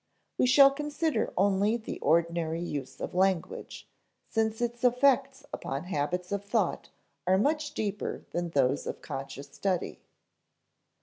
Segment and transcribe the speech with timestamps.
[0.39, 3.87] We shall consider only the ordinary use of language,
[4.27, 6.89] since its effects upon habits of thought
[7.27, 9.99] are much deeper than those of conscious study.